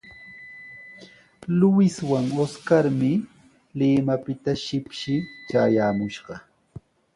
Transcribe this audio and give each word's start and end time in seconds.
Luiswan 1.59 2.25
Oscarmi 2.43 3.11
Limapita 3.79 4.51
shipshi 4.63 5.13
traayaamushqa. 5.47 6.33